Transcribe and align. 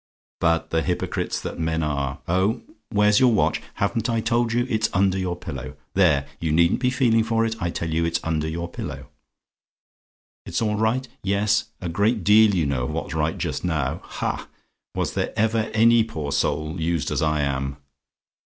But 0.39 0.71
the 0.71 0.81
hypocrites 0.81 1.39
that 1.41 1.57
the 1.57 1.61
men 1.61 1.83
are 1.83 2.21
oh! 2.27 2.63
"WHERE'S 2.91 3.19
YOUR 3.19 3.31
WATCH? 3.33 3.61
"Haven't 3.75 4.09
I 4.09 4.19
told 4.19 4.51
you? 4.51 4.65
It's 4.67 4.89
under 4.93 5.19
your 5.19 5.35
pillow 5.35 5.75
there, 5.93 6.25
you 6.39 6.51
needn't 6.51 6.79
be 6.79 6.89
feeling 6.89 7.23
for 7.23 7.45
it. 7.45 7.55
I 7.61 7.69
tell 7.69 7.91
you 7.93 8.03
it's 8.03 8.19
under 8.23 8.47
your 8.47 8.67
pillow. 8.67 9.09
"IT'S 10.47 10.59
ALL 10.59 10.73
RIGHT? 10.77 11.07
"Yes; 11.21 11.65
a 11.79 11.87
great 11.87 12.23
deal 12.23 12.55
you 12.55 12.65
know 12.65 12.85
of 12.85 12.89
what's 12.89 13.13
right 13.13 13.37
just 13.37 13.63
now! 13.63 14.01
Ha! 14.05 14.47
was 14.95 15.13
there 15.13 15.33
ever 15.37 15.69
any 15.71 16.03
poor 16.03 16.31
soul 16.31 16.81
used 16.81 17.11
as 17.11 17.21
I 17.21 17.41
am! 17.41 17.77